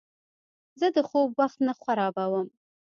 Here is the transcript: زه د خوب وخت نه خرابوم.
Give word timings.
زه 0.79 0.87
د 0.95 0.97
خوب 1.09 1.29
وخت 1.39 1.57
نه 1.67 1.73
خرابوم. 1.81 2.47